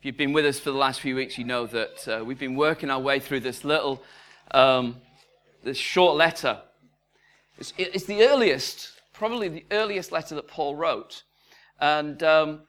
[0.00, 2.38] If you've been with us for the last few weeks, you know that uh, we've
[2.38, 4.02] been working our way through this little,
[4.52, 4.96] um,
[5.62, 6.58] this short letter.
[7.58, 11.24] It's, it's, the earliest, probably the earliest letter that Paul wrote.
[11.82, 12.62] And um,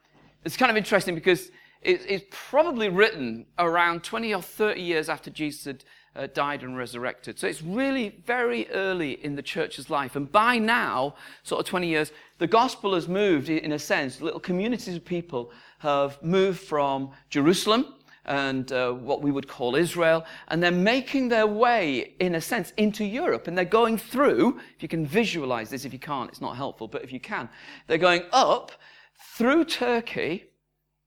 [0.43, 5.29] it's kind of interesting because it, it's probably written around 20 or 30 years after
[5.29, 7.39] Jesus had uh, died and resurrected.
[7.39, 10.15] So it's really very early in the church's life.
[10.15, 14.39] And by now, sort of 20 years, the gospel has moved, in a sense, little
[14.39, 20.61] communities of people have moved from Jerusalem and uh, what we would call Israel, and
[20.61, 23.47] they're making their way, in a sense, into Europe.
[23.47, 26.87] And they're going through, if you can visualize this, if you can't, it's not helpful,
[26.87, 27.49] but if you can,
[27.87, 28.71] they're going up
[29.35, 30.45] through Turkey,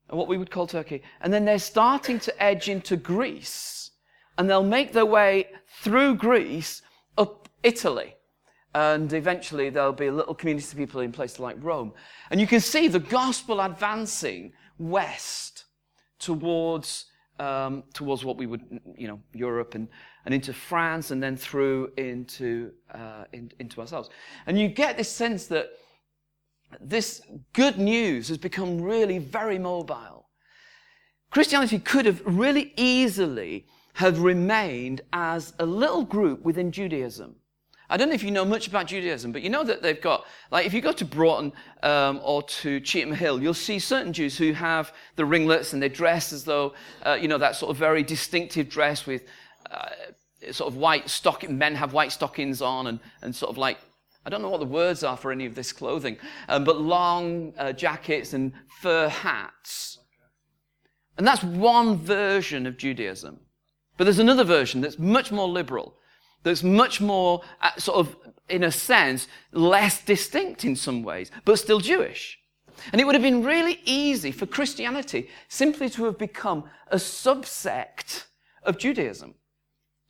[0.09, 3.84] what we would call Turkey, and then they're starting to edge into Greece,
[4.37, 6.81] and they'll make their way through Greece
[7.17, 8.15] up Italy
[8.75, 11.93] and eventually there'll be little community of people in places like Rome.
[12.29, 15.63] And you can see the gospel advancing west
[16.19, 17.05] towards,
[17.39, 19.87] um, towards what we would, you know, Europe and,
[20.25, 24.09] and into France and then through into, uh, in, into ourselves.
[24.45, 25.69] And you get this sense that
[26.81, 27.21] this
[27.53, 30.27] good news has become really very mobile.
[31.29, 37.35] Christianity could have really easily have remained as a little group within Judaism
[37.89, 40.25] I don't know if you know much about Judaism, but you know that they've got,
[40.49, 44.37] like, if you go to Broughton um, or to Cheetham Hill, you'll see certain Jews
[44.37, 46.73] who have the ringlets and they dress as though,
[47.05, 49.23] uh, you know, that sort of very distinctive dress with
[49.69, 49.89] uh,
[50.51, 53.77] sort of white stocking, men have white stockings on and, and sort of like,
[54.25, 56.17] I don't know what the words are for any of this clothing,
[56.49, 59.99] um, but long uh, jackets and fur hats.
[61.17, 63.39] And that's one version of Judaism.
[63.97, 65.95] But there's another version that's much more liberal
[66.45, 68.15] that's much more, uh, sort of,
[68.47, 72.39] in a sense, less distinct in some ways, but still Jewish.
[72.91, 78.25] And it would have been really easy for Christianity simply to have become a subsect
[78.63, 79.33] of Judaism.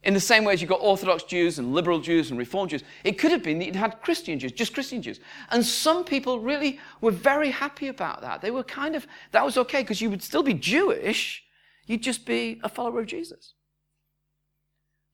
[0.03, 2.83] In the same way as you've got Orthodox Jews and liberal Jews and Reformed Jews,
[3.03, 5.21] it could have been that you'd had Christian Jews, just Christian Jews.
[5.51, 8.41] And some people really were very happy about that.
[8.41, 11.43] They were kind of, that was okay because you would still be Jewish,
[11.85, 13.53] you'd just be a follower of Jesus.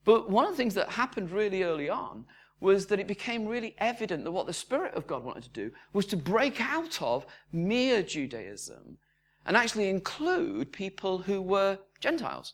[0.04, 2.26] But one of the things that happened really early on
[2.60, 5.72] was that it became really evident that what the Spirit of God wanted to do
[5.94, 8.98] was to break out of mere Judaism
[9.46, 12.54] and actually include people who were Gentiles,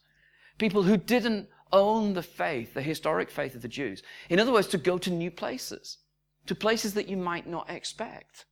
[0.57, 4.01] people who didn't own the faith, the historic faith of the Jews.
[4.29, 5.97] In other words, to go to new places,
[6.45, 8.45] to places that you might not expect.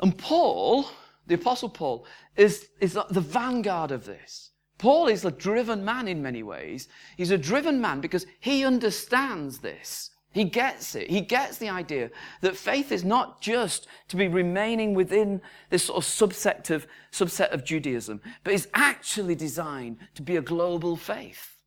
[0.00, 0.86] And Paul,
[1.26, 2.06] the Apostle Paul,
[2.36, 4.49] is, is the vanguard of this.
[4.80, 6.88] Paul is a driven man in many ways.
[7.18, 10.10] He's a driven man because he understands this.
[10.32, 11.10] He gets it.
[11.10, 12.10] He gets the idea
[12.40, 17.50] that faith is not just to be remaining within this sort of subset of, subset
[17.50, 21.58] of Judaism, but is actually designed to be a global faith.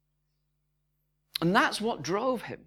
[1.39, 2.61] And that's what drove him.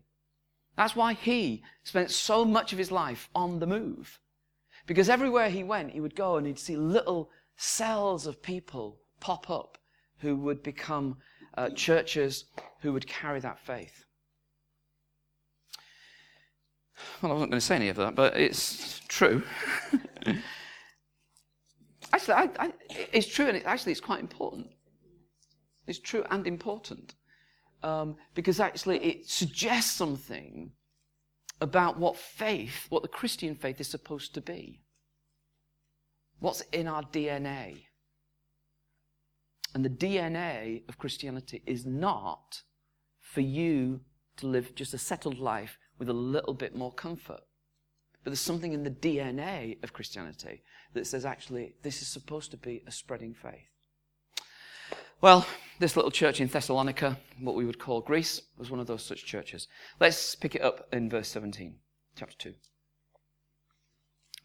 [0.77, 4.21] That's why he spent so much of his life on the move.
[4.87, 9.51] Because everywhere he went, he would go and he'd see little cells of people pop
[9.51, 9.79] up
[10.19, 11.17] who would become
[11.57, 12.45] uh, churches
[12.81, 14.05] who would carry that faith.
[17.21, 19.43] Well, I wasn't going to say any of that, but it's true.
[22.13, 22.73] actually, I, I,
[23.13, 24.69] it's true, and it, actually, it's quite important.
[25.87, 27.15] It's true and important
[27.83, 30.73] um, because actually it suggests something
[31.61, 34.83] about what faith, what the Christian faith is supposed to be.
[36.39, 37.86] What's in our DNA?
[39.77, 42.63] And the DNA of Christianity is not
[43.21, 44.01] for you
[44.39, 47.43] to live just a settled life with a little bit more comfort.
[48.25, 50.63] But there's something in the DNA of Christianity
[50.95, 53.69] that says actually this is supposed to be a spreading faith.
[55.21, 55.47] Well,
[55.79, 59.27] this little church in Thessalonica, what we would call Greece, was one of those such
[59.27, 59.69] churches.
[60.01, 61.75] Let's pick it up in verse 17,
[62.17, 62.55] chapter 2.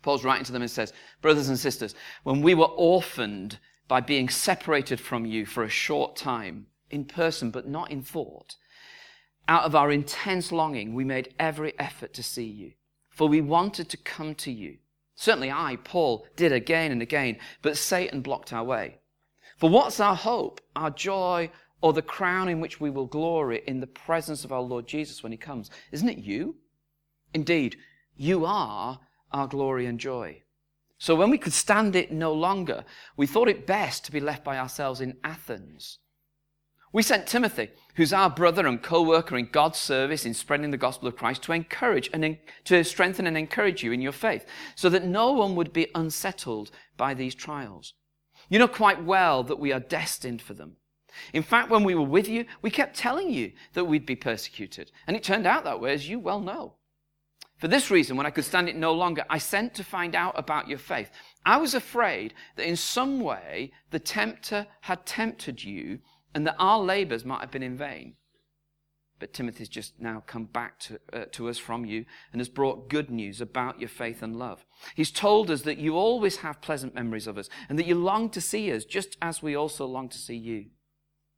[0.01, 3.59] Paul's writing to them and says, Brothers and sisters, when we were orphaned
[3.91, 8.55] by being separated from you for a short time, in person but not in thought.
[9.49, 12.71] Out of our intense longing, we made every effort to see you,
[13.09, 14.77] for we wanted to come to you.
[15.15, 18.99] Certainly I, Paul, did again and again, but Satan blocked our way.
[19.57, 21.51] For what's our hope, our joy,
[21.81, 25.21] or the crown in which we will glory in the presence of our Lord Jesus
[25.21, 25.69] when he comes?
[25.91, 26.55] Isn't it you?
[27.33, 27.75] Indeed,
[28.15, 29.01] you are
[29.33, 30.43] our glory and joy.
[31.01, 32.85] So when we could stand it no longer,
[33.17, 35.97] we thought it best to be left by ourselves in Athens.
[36.93, 41.07] We sent Timothy, who's our brother and co-worker in God's service in spreading the gospel
[41.07, 44.45] of Christ, to encourage and to strengthen and encourage you in your faith,
[44.75, 47.95] so that no one would be unsettled by these trials.
[48.47, 50.75] You know quite well that we are destined for them.
[51.33, 54.91] In fact, when we were with you, we kept telling you that we'd be persecuted.
[55.07, 56.75] And it turned out that way, as you well know.
[57.61, 60.33] For this reason, when I could stand it no longer, I sent to find out
[60.35, 61.11] about your faith.
[61.45, 65.99] I was afraid that in some way the tempter had tempted you
[66.33, 68.15] and that our labors might have been in vain.
[69.19, 72.89] But Timothy's just now come back to, uh, to us from you and has brought
[72.89, 74.65] good news about your faith and love.
[74.95, 78.31] He's told us that you always have pleasant memories of us and that you long
[78.31, 80.71] to see us just as we also long to see you.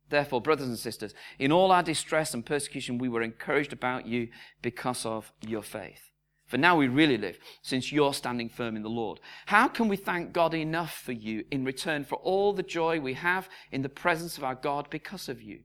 [0.08, 4.28] Therefore, brothers and sisters, in all our distress and persecution, we were encouraged about you
[4.62, 6.12] because of your faith.
[6.54, 9.18] For now we really live, since you're standing firm in the Lord.
[9.46, 13.14] How can we thank God enough for you in return for all the joy we
[13.14, 15.62] have in the presence of our God because of you?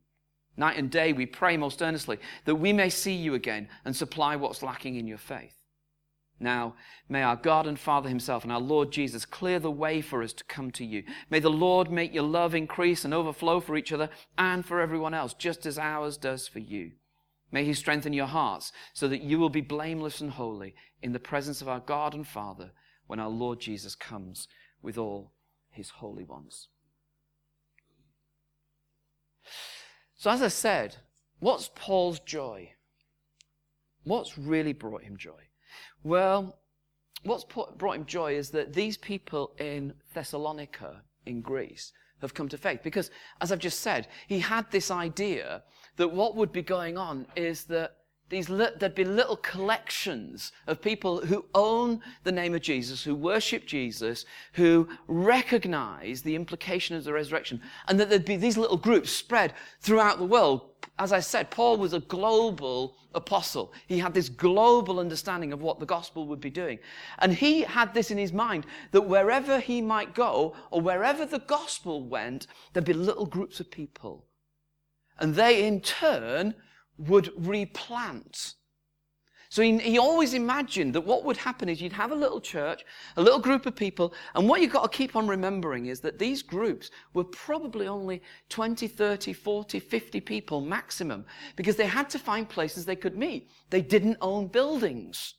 [0.58, 4.36] Night and day we pray most earnestly that we may see you again and supply
[4.36, 5.54] what's lacking in your faith.
[6.40, 6.74] Now,
[7.08, 10.34] may our God and Father Himself and our Lord Jesus clear the way for us
[10.34, 11.04] to come to you.
[11.30, 14.10] May the Lord make your love increase and overflow for each other
[14.40, 16.94] and for everyone else, just as ours does for you.
[17.52, 21.20] May He strengthen your hearts so that you will be blameless and holy in the
[21.20, 22.72] presence of our God and Father
[23.08, 24.48] when our Lord Jesus comes
[24.82, 25.34] with all
[25.72, 26.68] His holy ones.
[30.16, 30.98] So, as I said,
[31.40, 32.74] what's Paul's joy?
[34.04, 35.48] What's really brought him joy?
[36.04, 36.60] Well,
[37.24, 42.58] what's brought him joy is that these people in Thessalonica, in Greece, have come to
[42.58, 42.82] faith.
[42.84, 45.64] Because, as I've just said, he had this idea
[46.00, 47.98] that what would be going on is that
[48.30, 53.14] these li- there'd be little collections of people who own the name of Jesus, who
[53.14, 58.78] worship Jesus, who recognize the implication of the resurrection, and that there'd be these little
[58.78, 60.70] groups spread throughout the world.
[61.00, 63.74] As I said, Paul was a global apostle.
[63.86, 66.80] He had this global understanding of what the gospel would be doing.
[67.18, 71.40] And he had this in his mind that wherever he might go, or wherever the
[71.40, 74.29] gospel went, there'd be little groups of people.
[75.20, 76.56] And they in turn
[76.98, 78.56] would replant.
[79.52, 82.86] So he, he, always imagined that what would happen is you'd have a little church,
[83.18, 86.20] a little group of people, and what you've got to keep on remembering is that
[86.20, 91.26] these groups were probably only 20, 30, 40, 50 people maximum,
[91.56, 93.50] because they had to find places they could meet.
[93.72, 95.34] They didn't own buildings.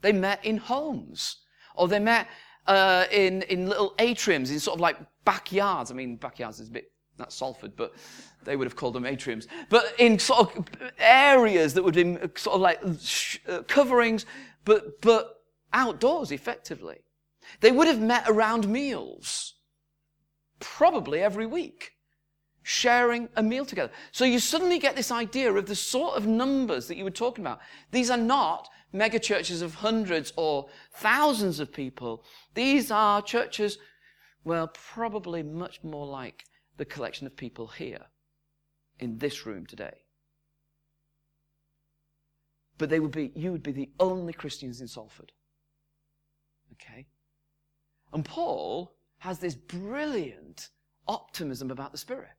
[0.00, 1.38] They met in homes,
[1.74, 2.28] or they met
[2.68, 5.90] uh, in, in little atriums, in sort of like backyards.
[5.90, 7.94] I mean, backyards is a bit, not Salford, but
[8.44, 10.66] they would have called them atriums, but in sort of
[10.98, 12.80] areas that would be sort of like
[13.48, 14.26] uh, coverings,
[14.64, 16.98] but, but outdoors effectively.
[17.60, 19.54] They would have met around meals,
[20.60, 21.92] probably every week,
[22.62, 23.92] sharing a meal together.
[24.12, 27.44] So you suddenly get this idea of the sort of numbers that you were talking
[27.44, 27.60] about.
[27.90, 32.24] These are not mega churches of hundreds or thousands of people.
[32.54, 33.78] These are churches,
[34.44, 36.44] well, probably much more like
[36.76, 38.06] the collection of people here
[38.98, 39.94] in this room today.
[42.78, 45.32] But they would be, you would be the only Christians in Salford.
[46.72, 47.06] Okay?
[48.12, 50.70] And Paul has this brilliant
[51.06, 52.30] optimism about the Spirit.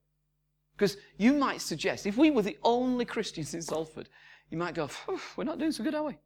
[0.75, 4.09] Because you might suggest, if we were the only Christians in Salford,
[4.49, 4.89] you might go,
[5.35, 6.17] we're not doing so good, are we?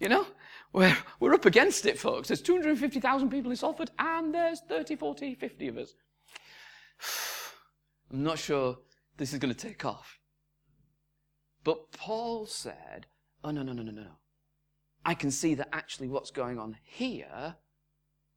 [0.00, 0.26] You know,
[0.72, 2.28] we're, we're up against it, folks.
[2.28, 5.94] There's 250,000 people in Salford, and there's 30, 40, 50 of us.
[8.10, 8.78] I'm not sure
[9.18, 10.18] this is going to take off.
[11.62, 13.06] But Paul said,
[13.44, 14.16] Oh, no, no, no, no, no, no.
[15.04, 17.56] I can see that actually what's going on here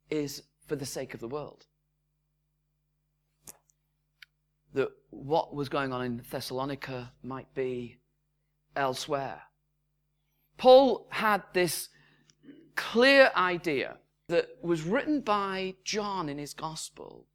[0.09, 1.65] is for the sake of the world.
[4.73, 7.99] That what was going on in Thessalonica might be
[8.75, 9.41] elsewhere.
[10.57, 11.89] Paul had this
[12.75, 17.27] clear idea that was written by John in his gospel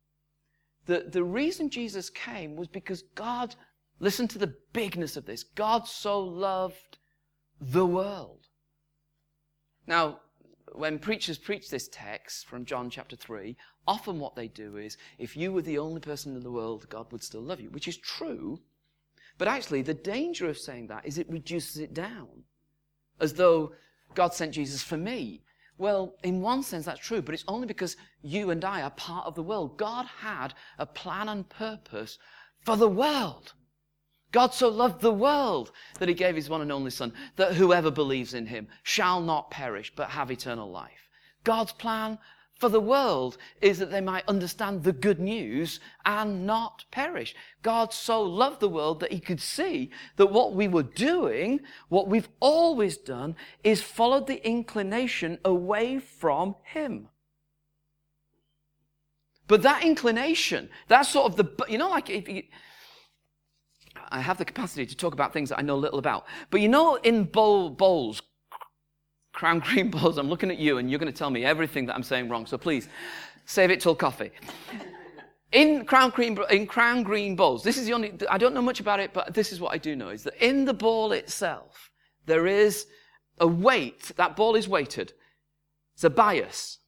[0.87, 3.55] that the reason Jesus came was because God,
[4.01, 6.99] listen to the bigness of this, God so loved
[7.61, 8.47] the world.
[9.87, 10.21] Now,
[10.73, 13.57] when preachers preach this text from John chapter 3,
[13.87, 17.11] often what they do is, if you were the only person in the world, God
[17.13, 18.61] would still love you, which is true.
[19.39, 22.45] But actually, the danger of saying that is it reduces it down.
[23.21, 23.73] As though
[24.15, 25.43] God sent Jesus for me.
[25.77, 29.27] Well, in one sense, that's true, but it's only because you and I are part
[29.27, 29.79] of the world.
[29.79, 32.19] God had a plan and purpose
[32.65, 33.53] for the world.
[34.33, 37.91] God so loved the world that he gave his one and only Son, that whoever
[37.91, 41.09] believes in him shall not perish, but have eternal life.
[41.45, 42.19] God's plan
[42.59, 47.35] for the world is that they might understand the good news and not perish.
[47.63, 52.09] God so loved the world that he could see that what we were doing, what
[52.09, 57.09] we've always done, is followed the inclination away from him.
[59.47, 62.43] But that inclination, that sort of the, you know, like if you,
[64.11, 66.27] I have the capacity to talk about things that I know little about.
[66.51, 68.21] But you know, in bowl, bowls,
[69.39, 71.95] crown green bowls, I'm looking at you and you're going to tell me everything that
[71.95, 72.45] I'm saying wrong.
[72.45, 72.89] So please,
[73.47, 74.33] save it till coffee.
[75.53, 78.81] In crown green, in crown green bowls, this is the only, I don't know much
[78.81, 81.91] about it, but this is what I do know, is that in the ball itself,
[82.27, 82.87] there is
[83.39, 85.13] a weight, that ball is weighted.
[85.95, 86.79] It's a bias.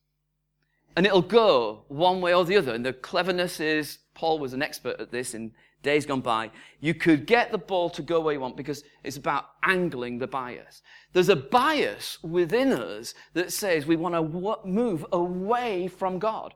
[0.96, 2.74] And it'll go one way or the other.
[2.74, 5.52] And the cleverness is, Paul was an expert at this in
[5.82, 6.50] days gone by.
[6.80, 10.26] You could get the ball to go where you want because it's about angling the
[10.26, 10.82] bias.
[11.12, 16.54] There's a bias within us that says we want to move away from God.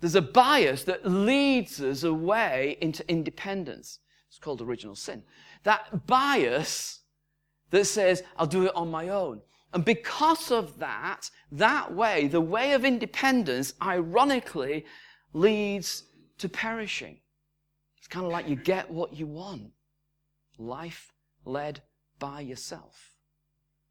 [0.00, 4.00] There's a bias that leads us away into independence.
[4.28, 5.22] It's called original sin.
[5.62, 7.00] That bias
[7.70, 9.40] that says, I'll do it on my own.
[9.72, 14.84] And because of that, that way, the way of independence, ironically,
[15.32, 16.04] leads
[16.38, 17.20] to perishing.
[17.98, 19.72] It's kind of like you get what you want.
[20.58, 21.12] Life
[21.44, 21.82] led
[22.18, 23.12] by yourself.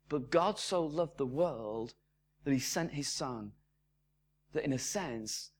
[0.10, 1.94] But God so loved the world
[2.44, 3.54] that he sent his son,
[4.54, 5.52] that in a sense,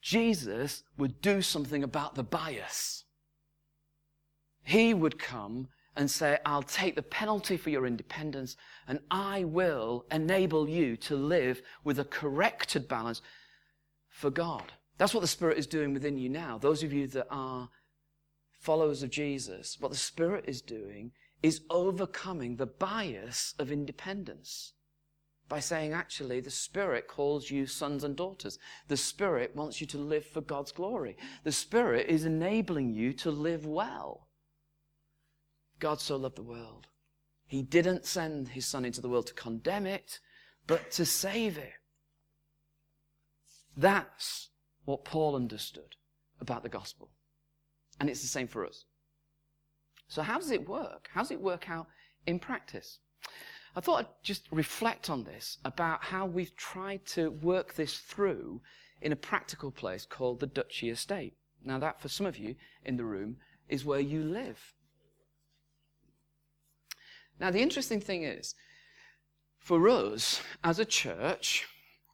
[0.00, 3.04] Jesus would do something about the bias.
[4.64, 8.56] He would come and say, I'll take the penalty for your independence
[8.88, 13.20] and I will enable you to live with a corrected balance
[14.08, 14.72] for God.
[15.02, 16.58] That's what the Spirit is doing within you now.
[16.58, 17.70] Those of you that are
[18.60, 21.10] followers of Jesus, what the Spirit is doing
[21.42, 24.74] is overcoming the bias of independence
[25.48, 28.60] by saying, actually, the Spirit calls you sons and daughters.
[28.86, 31.16] The Spirit wants you to live for God's glory.
[31.42, 34.28] The Spirit is enabling you to live well.
[35.80, 36.86] God so loved the world.
[37.48, 40.20] He didn't send his son into the world to condemn it,
[40.68, 41.72] but to save it.
[43.76, 44.50] That's
[44.84, 45.96] what Paul understood
[46.40, 47.10] about the gospel.
[48.00, 48.84] And it's the same for us.
[50.08, 51.08] So, how does it work?
[51.12, 51.86] How does it work out
[52.26, 52.98] in practice?
[53.74, 58.60] I thought I'd just reflect on this about how we've tried to work this through
[59.00, 61.34] in a practical place called the Duchy Estate.
[61.64, 63.36] Now, that for some of you in the room
[63.68, 64.74] is where you live.
[67.40, 68.54] Now, the interesting thing is,
[69.58, 71.66] for us as a church,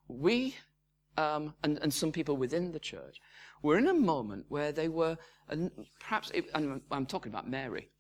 [0.07, 0.55] we,
[1.19, 3.21] um, and, and some people within the church,
[3.63, 7.91] were in a moment where they were, and perhaps, it, and I'm talking about Mary,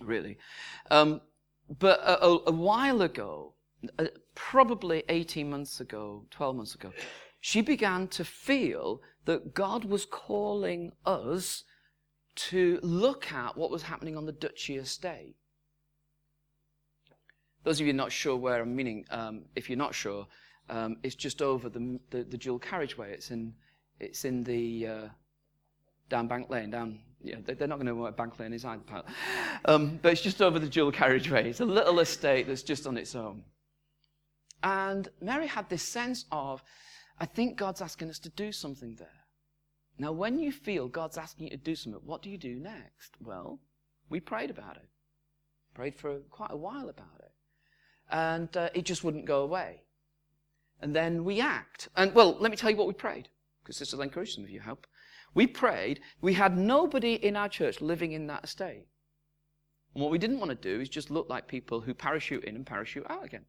[0.00, 0.38] really,
[0.92, 1.20] um,
[1.80, 3.54] but a, a, a, while ago,
[3.98, 4.06] uh,
[4.36, 6.92] probably 18 months ago, 12 months ago,
[7.40, 11.64] she began to feel that God was calling us
[12.36, 15.34] to look at what was happening on the Duchy estate.
[17.64, 20.26] Those of you not sure where I'm meaning, um, if you're not sure,
[20.68, 23.12] um, it's just over the, the, the, dual carriageway.
[23.12, 23.54] It's in,
[24.00, 25.08] it's in the, uh,
[26.08, 28.82] down Bank Lane, down, yeah, they're not going to know what Bank Lane is either,
[29.64, 31.50] um, but it's just over the dual carriageway.
[31.50, 33.44] It's a little estate that's just on its own.
[34.62, 36.62] And Mary had this sense of,
[37.18, 39.08] I think God's asking us to do something there.
[39.98, 43.12] Now, when you feel God's asking you to do something, what do you do next?
[43.20, 43.60] Well,
[44.08, 44.88] we prayed about it.
[45.74, 47.24] Prayed for quite a while about it
[48.10, 49.82] and uh, it just wouldn't go away.
[50.80, 51.88] And then we act.
[51.96, 53.28] And well, let me tell you what we prayed,
[53.62, 54.86] because this will encourage some of you, hope.
[55.34, 58.86] We prayed, we had nobody in our church living in that estate.
[59.94, 62.56] And what we didn't want to do is just look like people who parachute in
[62.56, 63.44] and parachute out again.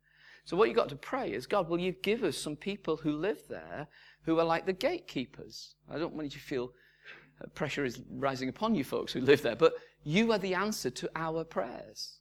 [0.45, 3.11] So what you've got to pray is, God, will you give us some people who
[3.11, 3.87] live there
[4.23, 5.75] who are like the gatekeepers?
[5.89, 6.71] I don't want you to feel
[7.53, 11.09] pressure is rising upon you folks who live there, but you are the answer to
[11.15, 12.19] our prayers.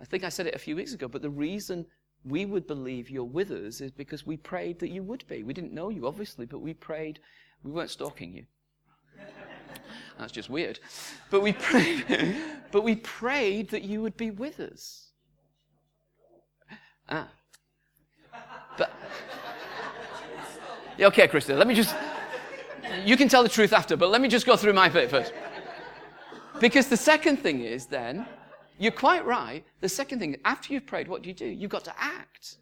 [0.00, 1.86] I think I said it a few weeks ago, but the reason
[2.24, 5.42] we would believe you're with us is because we prayed that you would be.
[5.42, 7.20] We didn't know you, obviously, but we prayed.
[7.62, 8.44] We weren't stalking you.
[10.18, 10.80] That's just weird.
[11.30, 12.36] But we prayed,
[12.72, 15.10] but we prayed that you would be with us.
[17.08, 17.28] Ah.
[18.78, 18.92] But
[20.96, 21.94] yeah, okay, Krista, let me just
[23.04, 25.32] you can tell the truth after, but let me just go through my bit first.
[26.60, 28.26] Because the second thing is then
[28.78, 29.64] you're quite right.
[29.80, 31.46] The second thing, after you've prayed, what do you do?
[31.46, 32.56] You've got to act.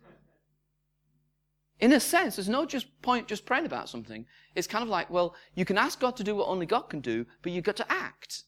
[1.81, 4.25] In a sense, there's no just point just praying about something.
[4.55, 7.01] It's kind of like, well, you can ask God to do what only God can
[7.01, 8.45] do, but you've got to act.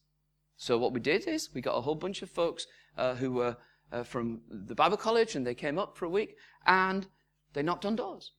[0.57, 2.65] So what we did is we got a whole bunch of folks
[2.97, 3.57] uh, who were
[3.91, 7.07] uh, from the Bible college and they came up for a week and
[7.53, 8.31] they knocked on doors.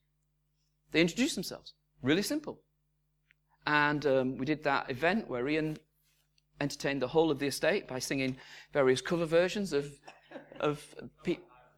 [0.92, 1.74] They introduced themselves.
[2.02, 2.60] Really simple.
[3.66, 5.76] And um, we did that event where Ian
[6.60, 8.36] entertained the whole of the estate by singing
[8.72, 9.90] various cover versions of,
[10.60, 10.82] of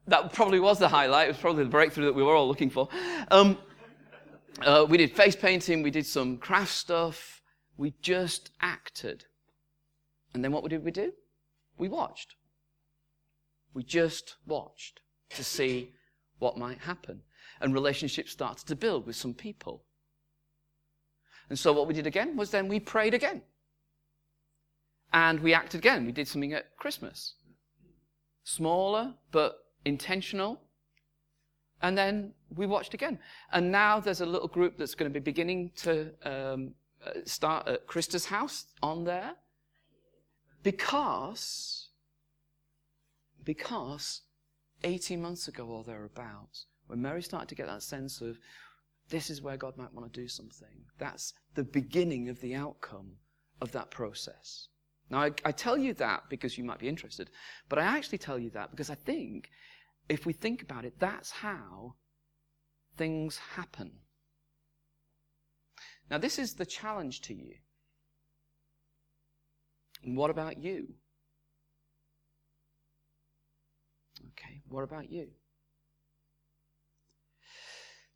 [0.07, 1.27] that probably was the highlight.
[1.27, 2.89] It was probably the breakthrough that we were all looking for.
[3.31, 3.59] Um,
[4.63, 7.43] uh, we did face painting, we did some craft stuff,
[7.77, 9.27] we just acted.
[10.35, 11.13] And then what did we do?
[11.77, 12.35] We watched.
[13.73, 15.93] We just watched to see
[16.39, 17.23] what might happen.
[17.61, 19.85] And relationships started to build with some people.
[21.49, 23.43] And so what we did again was then we prayed again.
[25.13, 26.05] And we acted again.
[26.05, 27.35] We did something at Christmas.
[28.45, 30.61] Smaller, but intentional.
[31.81, 33.19] And then we watched again.
[33.53, 36.75] And now there's a little group that's going to be beginning to um,
[37.05, 39.33] uh, start at Krista's house on there.
[40.63, 41.89] Because,
[43.45, 44.23] because
[44.83, 48.39] 18 months ago or thereabouts, when Mary started to get that sense of
[49.09, 53.13] this is where God might want to do something, that's the beginning of the outcome
[53.61, 54.69] of that process.
[55.11, 57.31] Now, I, I, tell you that because you might be interested,
[57.69, 59.49] but I actually tell you that because I think
[60.09, 61.95] if we think about it, that's how
[62.97, 63.93] things happen.
[66.11, 67.55] Now, this is the challenge to you.
[70.05, 70.95] What about you?
[74.33, 75.29] Okay, what about you?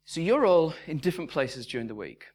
[0.04, 2.26] So you're all in different places during the week,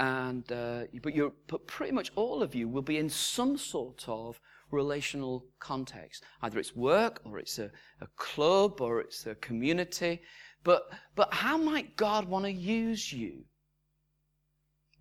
[0.00, 4.04] and uh, but you're but pretty much all of you will be in some sort
[4.08, 6.24] of relational context.
[6.42, 7.70] Either it's work, or it's a,
[8.00, 10.20] a club, or it's a community.
[10.64, 13.44] But but how might God want to use you?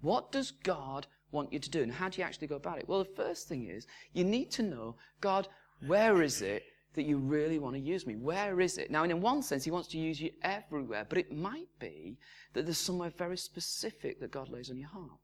[0.01, 2.87] What does God want you to do, and how do you actually go about it?
[2.87, 5.47] Well, the first thing is you need to know God.
[5.85, 6.63] Where is it
[6.95, 8.15] that you really want to use me?
[8.15, 8.91] Where is it?
[8.91, 12.17] Now, in one sense, he wants to use you everywhere, but it might be
[12.53, 15.19] that there's somewhere very specific that God lays on your heart.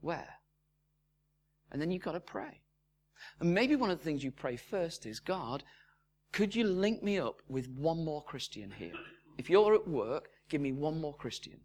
[0.00, 0.34] Where?
[1.70, 2.60] And then you've got to pray.
[3.38, 5.62] And maybe one of the things you pray first is, God,
[6.32, 8.92] could you link me up with one more Christian here?
[9.38, 11.60] If you're at work, give me one more Christian.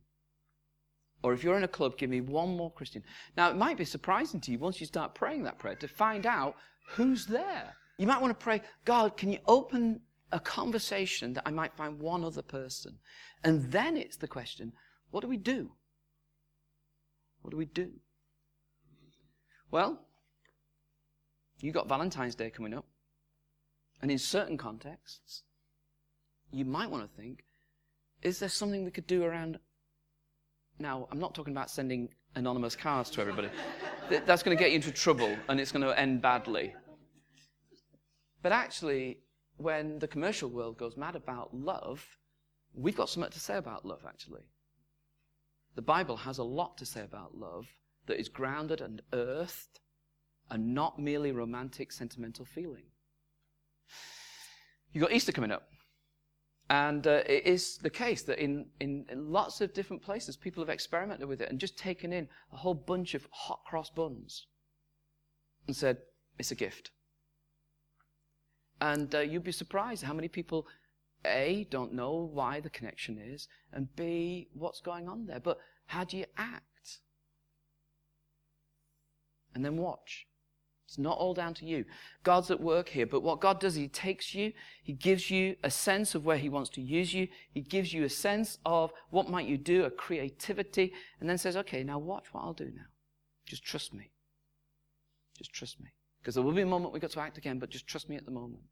[1.24, 3.04] Or if you're in a club, give me one more Christian.
[3.36, 6.26] Now, it might be surprising to you once you start praying that prayer to find
[6.26, 6.56] out
[6.90, 7.76] who's there.
[7.98, 12.00] You might want to pray, God, can you open a conversation that I might find
[12.00, 12.98] one other person?
[13.44, 14.74] And then it's the question,
[15.12, 15.72] what do we do?
[17.42, 17.92] What do we do?
[19.72, 20.02] Well,
[21.60, 22.86] you got Valentine's Day coming up.
[24.02, 25.44] And in certain contexts,
[26.52, 27.46] you might want to think,
[28.22, 29.60] is there something we could do around?
[30.80, 33.50] Now, I'm not talking about sending anonymous cards to everybody.
[34.10, 36.74] That's going to get you into trouble and it's going to end badly.
[38.46, 39.22] But actually,
[39.58, 42.06] when the commercial world goes mad about love,
[42.76, 44.44] we've got something to say about love, actually.
[45.74, 47.66] The Bible has a lot to say about love
[48.06, 49.80] that is grounded and earthed
[50.52, 52.84] and not merely romantic, sentimental feeling.
[54.94, 55.68] You've got Easter coming up.
[56.70, 60.62] And uh, it is the case that in, in, in, lots of different places, people
[60.62, 64.46] have experimented with it and just taken in a whole bunch of hot cross buns
[65.66, 65.98] and said,
[66.38, 66.92] it's a gift.
[68.82, 70.68] And uh, you'd be surprised how many people,
[71.26, 75.40] A, don't know why the connection is, and B, what's going on there.
[75.40, 77.00] But how do you act?
[79.54, 80.28] And then watch.
[80.88, 81.86] It's not all down to you.
[82.24, 85.72] God's at work here, but what God does, He takes you, He gives you a
[85.72, 89.30] sense of where He wants to use you, He gives you a sense of what
[89.30, 92.86] might you do, a creativity, and then says, okay, now watch what I'll do now.
[93.46, 94.12] Just trust me.
[95.38, 95.90] Just trust me.
[96.26, 98.16] Because there will be a moment we got to act again, but just trust me
[98.16, 98.64] at the moment.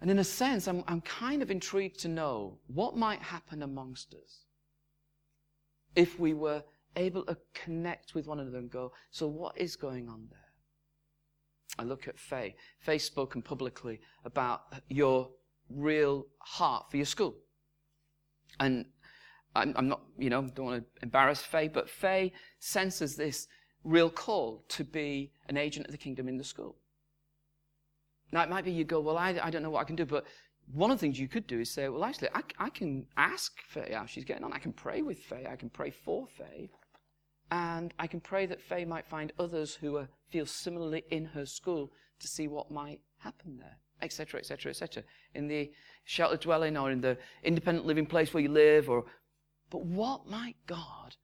[0.00, 4.14] And in a sense, I'm, I'm kind of intrigued to know what might happen amongst
[4.14, 4.46] us
[5.94, 6.64] if we were
[6.96, 10.40] able to connect with one another and go, so what is going on there?
[11.78, 12.56] I look at Faye.
[12.80, 15.30] Faye's spoken publicly about your
[15.68, 17.36] real heart for your school.
[18.58, 18.86] And
[19.54, 23.46] I'm, I'm not, you know, don't want to embarrass Faye, but Faye senses this
[23.84, 26.76] real call to be an agent of the kingdom in the school.
[28.32, 30.04] Now, it might be you go, well, I, I don't know what I can do,
[30.04, 30.24] but
[30.72, 33.60] one of the things you could do is say, well, actually, I, I can ask
[33.68, 34.52] Faye how she's getting on.
[34.52, 35.48] I can pray with Faye.
[35.50, 36.70] I can pray for Faye.
[37.50, 41.44] And I can pray that Faye might find others who are, feel similarly in her
[41.44, 41.90] school
[42.20, 45.02] to see what might happen there, etc., etc., etc.
[45.34, 45.72] In the
[46.04, 49.06] sheltered dwelling or in the independent living place where you live, or
[49.70, 51.16] but what might God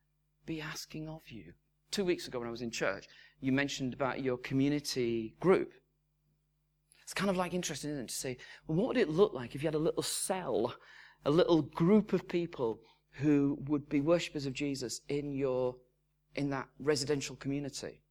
[0.44, 1.52] be asking of you?
[1.96, 3.06] Two weeks ago when I was in church,
[3.40, 5.72] you mentioned about your community group.
[7.02, 9.54] It's kind of like interesting, isn't it, to say, well, what would it look like
[9.54, 10.74] if you had a little cell,
[11.24, 12.80] a little group of people
[13.12, 15.74] who would be worshippers of Jesus in your
[16.34, 18.02] in that residential community?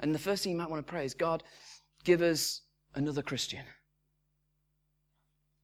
[0.00, 1.44] And the first thing you might want to pray is, God,
[2.02, 2.62] give us
[2.96, 3.64] another Christian.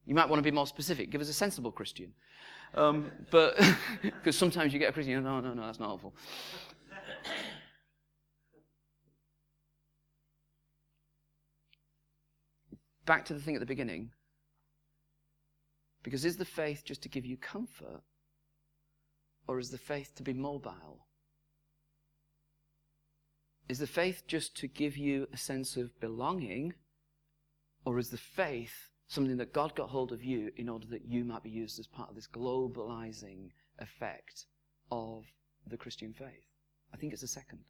[0.07, 1.11] You might want to be more specific.
[1.11, 2.13] Give us a sensible Christian.
[2.75, 3.59] Um, but
[4.03, 6.15] because sometimes you get a Christian, no, no, no, that's not helpful.
[13.07, 14.11] Back to the thing at the beginning.
[16.03, 18.03] Because is the faith just to give you comfort,
[19.47, 21.07] or is the faith to be mobile?
[23.69, 26.75] Is the faith just to give you a sense of belonging,
[27.85, 31.25] or is the faith something that God got hold of you in order that you
[31.25, 34.47] might be used as part of this globalizing effect
[34.91, 35.25] of
[35.67, 36.50] the Christian faith?
[36.93, 37.61] I think it's the second.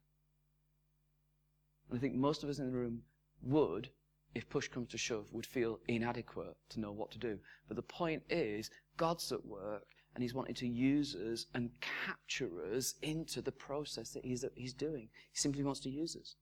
[1.89, 3.03] And I think most of us in the room
[3.43, 3.91] would,
[4.35, 7.39] if push comes to shove, would feel inadequate to know what to do.
[7.69, 11.71] But the point is, God's at work and He's wanting to use us and
[12.07, 15.09] capture us into the process that He's, he's doing.
[15.33, 16.37] He simply wants to use us.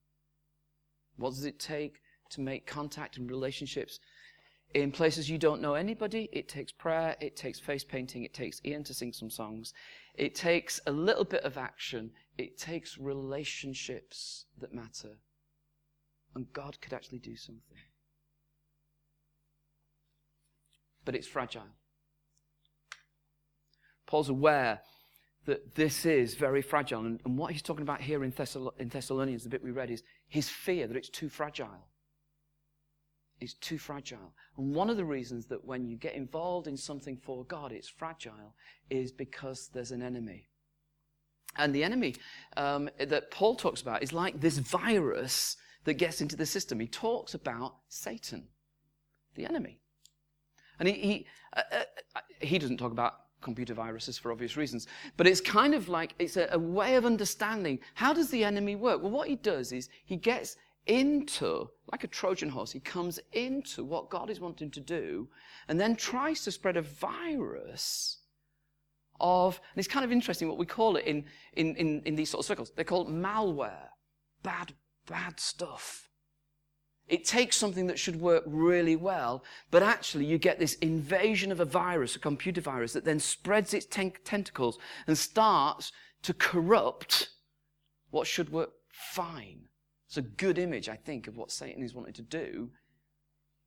[1.17, 3.99] What does it take to make contact and relationships
[4.75, 6.29] in places you don't know anybody?
[6.33, 9.73] It takes prayer, it takes face painting, it takes Ian to sing some songs,
[10.15, 15.17] it takes a little bit of action, it takes relationships that matter.
[16.35, 17.79] And God could actually do something.
[21.05, 21.63] But it's fragile.
[24.07, 24.81] Paul's aware
[25.47, 27.01] that this is very fragile.
[27.01, 29.91] And, and what he's talking about here in, Thessal- in Thessalonians, the bit we read,
[29.91, 31.87] is his fear that it's too fragile.
[33.41, 34.35] It's too fragile.
[34.57, 37.89] And one of the reasons that when you get involved in something for God, it's
[37.89, 38.55] fragile,
[38.91, 40.49] is because there's an enemy.
[41.57, 42.17] And the enemy
[42.57, 46.81] um, that Paul talks about is like this virus that gets into the system.
[46.81, 48.49] He talks about Satan,
[49.35, 49.79] the enemy.
[50.79, 54.87] And he, he, uh, uh, he doesn't talk about computer viruses for obvious reasons.
[55.17, 58.77] But it's kind of like it's a, a, way of understanding how does the enemy
[58.77, 59.01] work?
[59.01, 63.85] Well, what he does is he gets into, like a Trojan horse, he comes into
[63.85, 65.29] what God is wanting to do
[65.69, 68.19] and then tries to spread a virus
[69.21, 72.31] of, and it's kind of interesting what we call it in, in, in, in these
[72.31, 72.73] sort of circles.
[72.75, 73.89] They call it malware.
[74.43, 74.75] Bad,
[75.07, 76.09] bad stuff.
[77.09, 81.59] It takes something that should work really well, but actually you get this invasion of
[81.59, 85.91] a virus, a computer virus, that then spreads its ten- tentacles and starts
[86.23, 87.31] to corrupt
[88.11, 89.69] what should work fine.
[90.09, 92.71] It's a good image, I think, of what Satan is wanting to do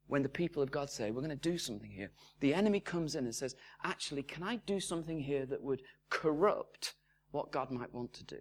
[0.08, 2.10] when the people of God say, We're going to do something here.
[2.39, 6.95] The enemy comes in and says, Actually, can I do something here that would corrupt
[7.30, 8.39] what God might want to do?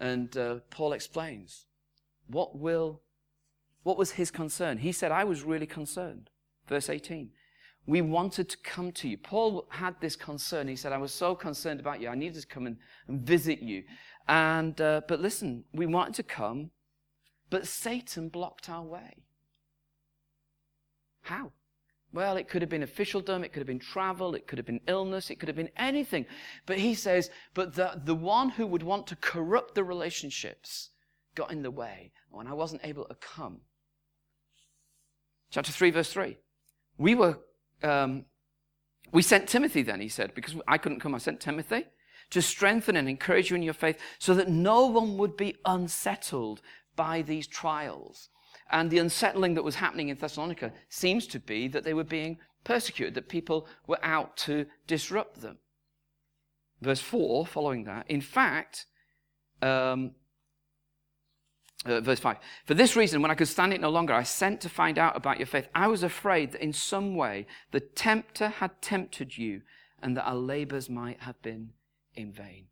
[0.00, 1.66] And uh, Paul explains
[2.28, 3.02] what will,
[3.82, 4.78] what was his concern?
[4.78, 6.30] He said, I was really concerned.
[6.66, 7.30] Verse 18.
[7.88, 9.16] We wanted to come to you.
[9.16, 10.68] Paul had this concern.
[10.68, 12.08] He said, I was so concerned about you.
[12.10, 12.76] I needed to come and,
[13.08, 13.82] and visit you.
[14.28, 16.70] And, uh, but listen, we wanted to come,
[17.48, 19.24] but Satan blocked our way.
[21.22, 21.52] How?
[22.12, 24.82] Well, it could have been officialdom, it could have been travel, it could have been
[24.86, 26.26] illness, it could have been anything.
[26.66, 30.90] But he says, but the, the one who would want to corrupt the relationships
[31.34, 33.60] got in the way when I wasn't able to come.
[35.50, 36.36] Chapter 3, verse 3.
[36.98, 37.38] We were,
[37.82, 38.24] um,
[39.12, 41.84] we sent Timothy then, he said, because I couldn't come, I sent Timothy
[42.30, 46.60] to strengthen and encourage you in your faith so that no one would be unsettled
[46.94, 48.28] by these trials.
[48.70, 52.38] And the unsettling that was happening in Thessalonica seems to be that they were being
[52.64, 55.58] persecuted, that people were out to disrupt them.
[56.82, 58.86] Verse 4, following that, in fact,
[59.62, 60.12] um,
[61.88, 64.60] uh, verse 5 For this reason, when I could stand it no longer, I sent
[64.62, 65.68] to find out about your faith.
[65.74, 69.62] I was afraid that in some way the tempter had tempted you
[70.02, 71.70] and that our labors might have been
[72.14, 72.66] in vain.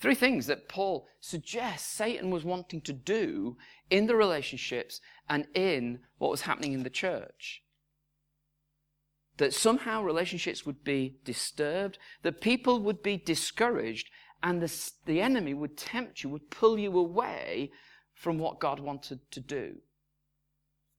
[0.00, 3.56] Three things that Paul suggests Satan was wanting to do
[3.90, 7.62] in the relationships and in what was happening in the church.
[9.36, 14.10] That somehow relationships would be disturbed, that people would be discouraged,
[14.42, 17.70] and the, the enemy would tempt you, would pull you away
[18.20, 19.76] from what God wanted to do.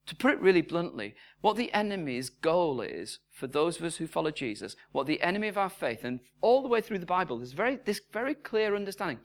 [0.08, 4.08] To put it really bluntly, what the enemy's goal is for those of us who
[4.08, 7.38] follow Jesus, what the enemy of our faith, and all the way through the Bible,
[7.38, 9.20] there's very, this very clear understanding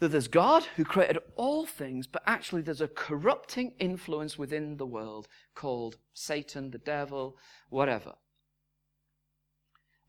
[0.00, 4.84] that there's God who created all things, but actually there's a corrupting influence within the
[4.84, 7.38] world called Satan, the devil,
[7.70, 8.12] whatever.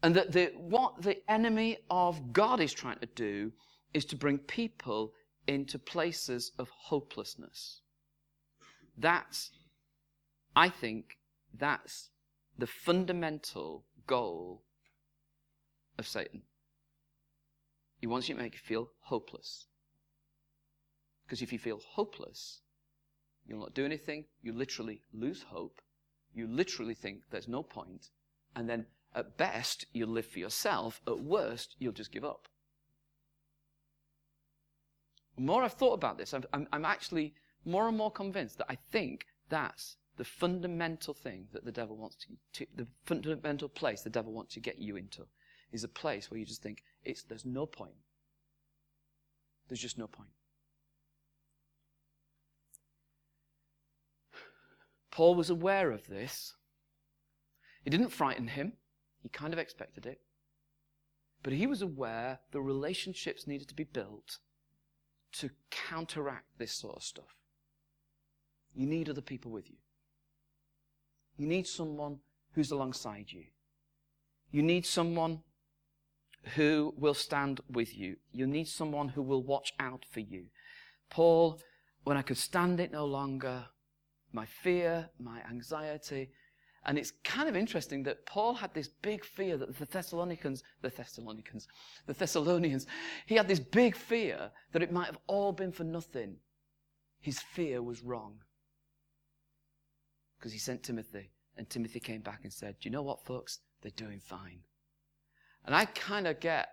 [0.01, 3.53] And that the, what the enemy of God is trying to do
[3.93, 5.13] is to bring people
[5.47, 7.81] into places of hopelessness.
[8.97, 9.51] That's,
[10.55, 11.17] I think,
[11.53, 12.09] that's
[12.57, 14.63] the fundamental goal
[15.97, 16.43] of Satan.
[17.99, 19.67] He wants you to make you feel hopeless.
[21.25, 22.61] Because if you feel hopeless,
[23.47, 25.81] you'll not do anything, you literally lose hope,
[26.33, 28.09] You literally think there's no point,
[28.55, 30.99] and then at best, you'll live for yourself.
[31.05, 32.47] At worst, you'll just give up.
[35.35, 37.33] The more I've thought about this, I'm, I'm, I'm actually
[37.65, 42.17] more and more convinced that I think that's the fundamental thing that the devil wants
[42.17, 45.25] to, to, the fundamental place the devil wants to get you into
[45.71, 47.95] is a place where you just think it's there's no point.
[49.67, 50.29] There's just no point.
[55.09, 56.55] Paul was aware of this.
[57.85, 58.73] It didn't frighten him.
[59.21, 60.21] He kind of expected it.
[61.43, 64.39] But he was aware the relationships needed to be built
[65.33, 67.35] to counteract this sort of stuff.
[68.75, 69.77] You need other people with you.
[71.37, 72.19] You need someone
[72.53, 73.45] who's alongside you.
[74.51, 75.41] You need someone
[76.55, 78.17] who will stand with you.
[78.31, 80.45] You need someone who will watch out for you.
[81.09, 81.59] Paul,
[82.03, 83.65] when I could stand it no longer,
[84.31, 86.31] my fear, my anxiety,
[86.85, 90.89] and it's kind of interesting that Paul had this big fear that the Thessalonians, the
[90.89, 91.67] Thessalonians,
[92.05, 92.87] the Thessalonians,
[93.25, 96.35] he had this big fear that it might have all been for nothing.
[97.21, 98.39] His fear was wrong.
[100.37, 103.59] Because he sent Timothy, and Timothy came back and said, Do you know what, folks?
[103.81, 104.59] They're doing fine.
[105.65, 106.67] And I kind of get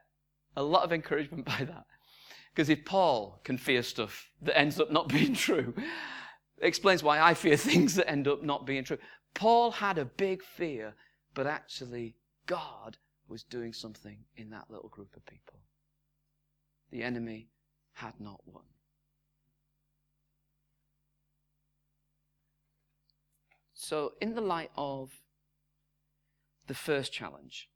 [0.56, 1.84] a lot of encouragement by that.
[2.52, 5.72] Because if Paul can fear stuff that ends up not being true,
[6.60, 8.98] explains why I fear things that end up not being true.
[9.34, 10.94] Paul had a big fear,
[11.34, 12.96] but actually, God
[13.28, 15.60] was doing something in that little group of people.
[16.90, 17.48] The enemy
[17.94, 18.64] had not won.
[23.74, 25.10] So, in the light of
[26.66, 27.68] the first challenge,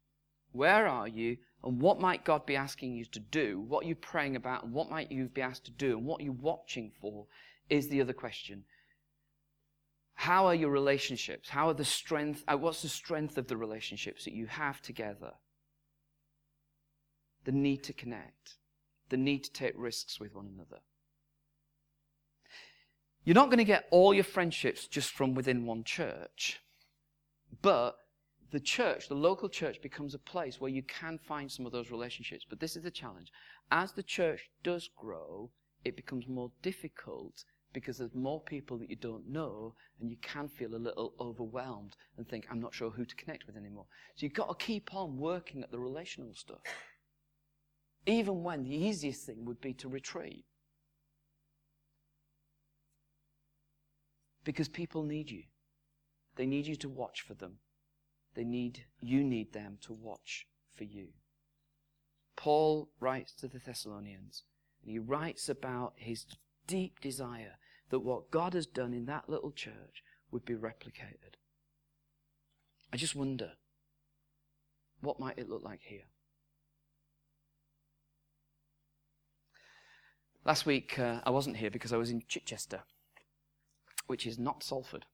[0.53, 3.61] where are you and what might God be asking you to do?
[3.61, 6.21] What are you praying about and what might you be asked to do and what
[6.21, 7.27] are you watching for
[7.71, 8.65] is the other question.
[10.15, 11.49] How are your relationships?
[11.49, 15.33] How are the strength, uh, what's the strength of the relationships that you have together?
[17.45, 18.57] The need to connect,
[19.11, 20.81] the need to take risks with one another.
[23.25, 26.61] You're not going to get all your friendships just from within one church,
[27.63, 27.97] but
[28.51, 31.91] the church, the local church, becomes a place where you can find some of those
[31.91, 32.47] relationships.
[32.49, 33.33] But this is the challenge.
[33.71, 35.51] As the church does grow,
[35.85, 40.49] it becomes more difficult because there's more people that you don't know and you can
[40.49, 43.85] feel a little overwhelmed and think, I'm not sure who to connect with anymore.
[44.15, 46.61] So you've got to keep on working at the relational stuff.
[48.07, 50.45] Even when the easiest thing would be to retreat.
[54.45, 55.43] Because people need you.
[56.37, 57.59] They need you to watch for them.
[58.35, 61.09] They need, you need them to watch for you.
[62.37, 64.45] Paul writes to the Thessalonians,
[64.83, 66.27] and he writes about his
[66.67, 67.57] deep desire
[67.95, 70.03] that what God has done in that little church
[70.33, 71.37] would be replicated.
[72.93, 73.53] I just wonder,
[75.01, 76.07] what might it look like here?
[80.45, 82.81] Last week, uh, I wasn't here because I was in Chichester,
[84.09, 85.05] which is not Salford,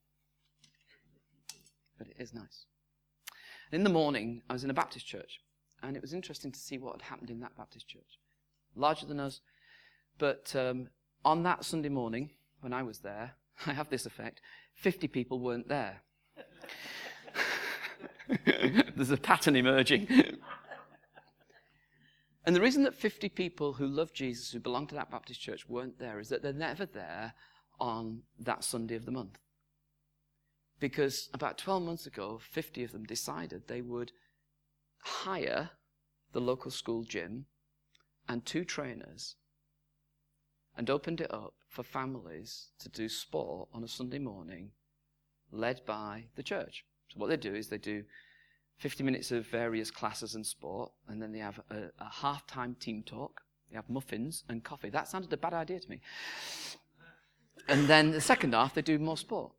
[1.98, 2.64] but it is nice.
[3.72, 5.42] in the morning, I was in a Baptist church,
[5.82, 8.18] and it was interesting to see what had happened in that Baptist church.
[8.74, 9.42] Larger than us,
[10.16, 10.88] but um,
[11.26, 13.32] on that Sunday morning, when I was there,
[13.66, 14.40] I have this effect
[14.74, 16.02] 50 people weren't there.
[18.96, 20.06] There's a pattern emerging.
[22.46, 25.68] and the reason that 50 people who love Jesus, who belong to that Baptist church,
[25.68, 27.34] weren't there is that they're never there
[27.78, 29.38] on that Sunday of the month.
[30.78, 34.12] Because about 12 months ago, 50 of them decided they would
[35.00, 35.70] hire
[36.32, 37.46] the local school gym
[38.28, 39.36] and two trainers
[40.76, 44.72] and opened it up for families to do sport on a Sunday morning
[45.52, 46.84] led by the church.
[47.08, 48.04] So what they do is they do
[48.78, 53.02] 50 minutes of various classes and sport, and then they have a, a half-time team
[53.04, 53.42] talk.
[53.70, 54.90] They have muffins and coffee.
[54.90, 56.00] That sounded a bad idea to me.
[57.68, 59.52] And then the second half, they do more sport.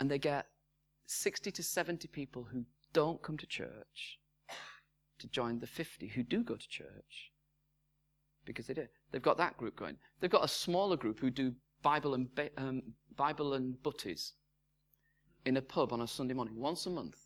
[0.00, 0.46] And they get
[1.06, 4.18] 60 to 70 people who don't come to church
[5.18, 7.32] to join the 50 who do go to church
[8.44, 8.86] because they do.
[9.10, 9.96] They've got that group going.
[10.20, 11.52] They've got a smaller group who do
[11.82, 12.82] Bible and um,
[13.16, 14.32] Bible and butties
[15.44, 17.16] in a pub on a Sunday morning once a month.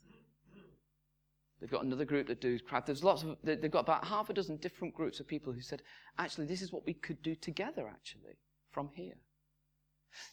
[1.60, 2.86] They've got another group that do crowd.
[2.86, 3.36] There's lots of.
[3.42, 5.82] They've got about half a dozen different groups of people who said,
[6.18, 7.88] actually, this is what we could do together.
[7.88, 8.38] Actually,
[8.70, 9.14] from here.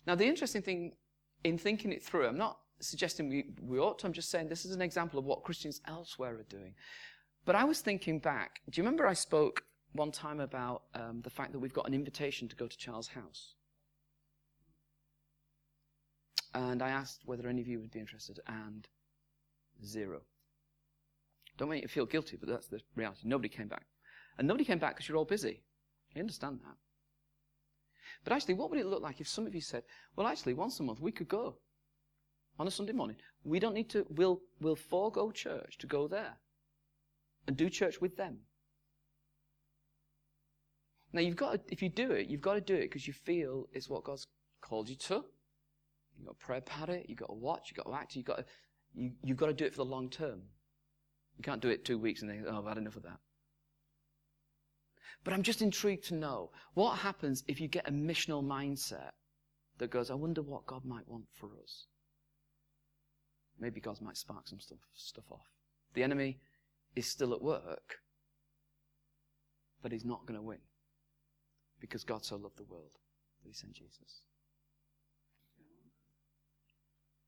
[0.05, 0.93] Now, the interesting thing
[1.43, 4.07] in thinking it through, I'm not suggesting we, we ought to.
[4.07, 6.75] I'm just saying this is an example of what Christians elsewhere are doing.
[7.43, 8.59] But I was thinking back.
[8.69, 9.63] Do you remember I spoke
[9.95, 13.07] one time about um, the fact that we've got an invitation to go to Charles'
[13.07, 13.55] house.
[16.53, 18.87] And I asked whether any of you would be interested, and
[19.83, 20.21] zero.
[21.57, 23.21] Don't make you feel guilty, but that's the reality.
[23.23, 23.85] Nobody came back.
[24.37, 25.63] And nobody came back because you're all busy.
[26.15, 26.75] I understand that.
[28.23, 29.83] But actually, what would it look like if some of you said,
[30.15, 31.57] well, actually, once a month we could go
[32.59, 33.17] on a Sunday morning.
[33.43, 36.37] We don't need to, we'll, we'll forego church to go there
[37.47, 38.39] and do church with them.
[41.15, 43.13] Now, you've got to, if you do it, you've got to do it because you
[43.13, 44.27] feel it's what God's
[44.59, 45.23] called you to.
[46.17, 48.25] You've got to pray about it, you've got to watch, you've got to act, you've
[48.25, 48.45] got to,
[48.93, 50.41] you, you've got to do it for the long term.
[51.37, 53.19] You can't do it two weeks and then, oh, I've had enough of that.
[55.23, 59.11] But I'm just intrigued to know what happens if you get a missional mindset
[59.77, 61.85] that goes, I wonder what God might want for us.
[63.57, 65.47] Maybe God might spark some stuff, stuff off.
[65.93, 66.39] The enemy
[66.93, 67.99] is still at work,
[69.81, 70.59] but he's not going to win
[71.79, 72.91] because God so loved the world
[73.43, 74.21] that he sent Jesus.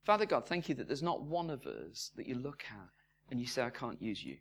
[0.06, 2.90] Father God, thank you that there's not one of us that you look at
[3.30, 4.38] and you say, I can't use you.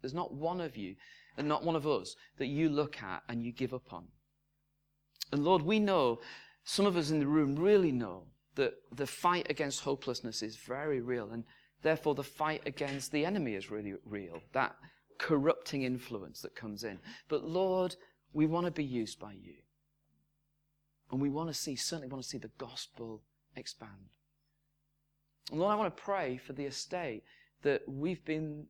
[0.00, 0.94] There's not one of you
[1.36, 4.04] and not one of us that you look at and you give up on.
[5.32, 6.20] And Lord, we know,
[6.64, 11.00] some of us in the room really know that the fight against hopelessness is very
[11.00, 11.44] real, and
[11.82, 14.40] therefore the fight against the enemy is really real.
[14.52, 14.74] That
[15.18, 16.98] corrupting influence that comes in.
[17.28, 17.96] But Lord,
[18.32, 19.54] we want to be used by you.
[21.10, 23.22] And we want to see, certainly want to see the gospel
[23.56, 24.10] expand.
[25.50, 27.24] And Lord, I want to pray for the estate
[27.62, 28.66] that we've been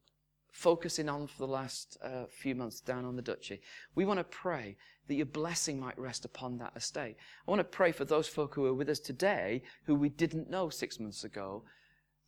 [0.50, 3.60] focusing on for the last uh, few months down on the duchy.
[3.94, 7.16] We want to pray that your blessing might rest upon that estate.
[7.46, 10.50] I want to pray for those folk who are with us today who we didn't
[10.50, 11.64] know six months ago,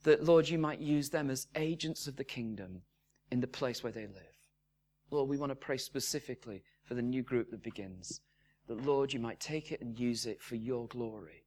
[0.04, 2.82] that, Lord, you might use them as agents of the kingdom
[3.30, 4.36] in the place where they live.
[5.10, 8.20] Lord, we want to pray specifically for the new group that begins,
[8.66, 11.44] that, Lord, you might take it and use it for your glory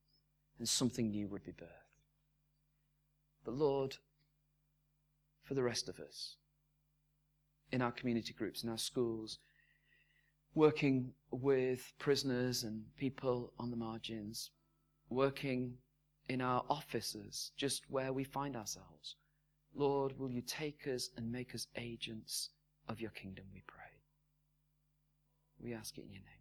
[0.58, 1.86] and something new would be birthed.
[3.43, 3.98] But Lord,
[5.43, 6.36] for the rest of us,
[7.71, 9.39] in our community groups, in our schools,
[10.54, 14.52] working with prisoners and people on the margins,
[15.10, 15.74] working
[16.30, 19.15] in our offices, just where we find ourselves.
[19.76, 22.50] Lord, will you take us and make us agents
[22.88, 23.85] of your kingdom, we pray.
[25.62, 26.35] We ask it in your name.